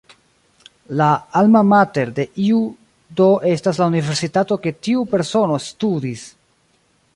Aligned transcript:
La 1.01 1.09
"Alma 1.41 1.61
mater" 1.73 2.05
de 2.19 2.25
iu 2.45 2.63
do 3.21 3.29
estas 3.53 3.83
la 3.83 3.89
universitato 3.93 4.59
kie 4.65 4.75
tiu 4.87 5.07
persono 5.15 5.63
studis. 5.71 6.25